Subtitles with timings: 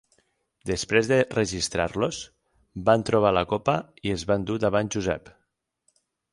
[0.69, 2.23] Després de registrar-los,
[2.89, 5.35] van trobar la copa i els van dur davant Josep.